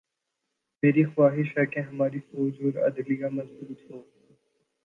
[0.83, 4.01] میری خواہش ہے کہ ہماری فوج اور عدلیہ مضبوط ہوں۔